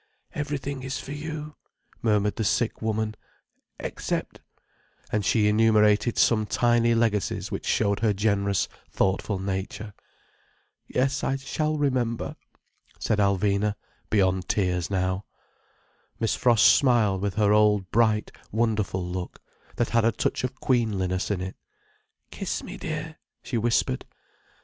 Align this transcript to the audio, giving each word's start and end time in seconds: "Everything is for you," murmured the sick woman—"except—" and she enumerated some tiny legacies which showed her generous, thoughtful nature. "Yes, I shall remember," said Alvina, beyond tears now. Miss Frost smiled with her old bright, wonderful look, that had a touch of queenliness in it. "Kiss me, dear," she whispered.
"Everything 0.33 0.81
is 0.81 0.97
for 0.97 1.11
you," 1.11 1.57
murmured 2.01 2.35
the 2.37 2.43
sick 2.43 2.81
woman—"except—" 2.81 4.41
and 5.11 5.23
she 5.23 5.47
enumerated 5.47 6.17
some 6.17 6.47
tiny 6.47 6.95
legacies 6.95 7.51
which 7.51 7.67
showed 7.67 7.99
her 7.99 8.11
generous, 8.11 8.67
thoughtful 8.89 9.37
nature. 9.37 9.93
"Yes, 10.87 11.23
I 11.23 11.35
shall 11.35 11.77
remember," 11.77 12.35
said 12.97 13.19
Alvina, 13.19 13.75
beyond 14.09 14.49
tears 14.49 14.89
now. 14.89 15.25
Miss 16.19 16.33
Frost 16.33 16.65
smiled 16.75 17.21
with 17.21 17.35
her 17.35 17.53
old 17.53 17.91
bright, 17.91 18.31
wonderful 18.51 19.05
look, 19.07 19.39
that 19.75 19.89
had 19.89 20.03
a 20.03 20.11
touch 20.11 20.43
of 20.43 20.55
queenliness 20.59 21.29
in 21.29 21.41
it. 21.41 21.55
"Kiss 22.31 22.63
me, 22.63 22.75
dear," 22.75 23.19
she 23.43 23.55
whispered. 23.55 24.05